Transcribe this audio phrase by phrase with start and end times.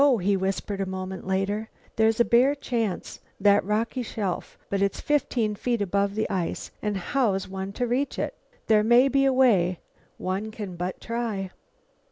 [0.01, 4.57] "No," he whispered a moment later, "there's a bare chance that rocky shelf.
[4.67, 8.33] But it's fifteen feet above the ice, and how's one to reach it?
[8.65, 9.79] There may be a way.
[10.17, 11.51] One can but try."